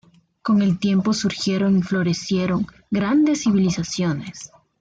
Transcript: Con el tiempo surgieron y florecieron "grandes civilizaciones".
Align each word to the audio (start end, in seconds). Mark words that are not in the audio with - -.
Con 0.41 0.63
el 0.63 0.79
tiempo 0.79 1.13
surgieron 1.13 1.77
y 1.77 1.83
florecieron 1.83 2.65
"grandes 2.89 3.43
civilizaciones". 3.43 4.49